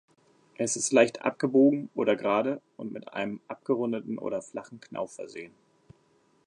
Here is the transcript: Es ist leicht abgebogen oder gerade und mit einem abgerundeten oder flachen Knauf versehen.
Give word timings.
Es 0.55 0.77
ist 0.77 0.91
leicht 0.91 1.21
abgebogen 1.21 1.91
oder 1.93 2.15
gerade 2.15 2.59
und 2.75 2.91
mit 2.91 3.13
einem 3.13 3.39
abgerundeten 3.47 4.17
oder 4.17 4.41
flachen 4.41 4.79
Knauf 4.81 5.13
versehen. 5.13 5.53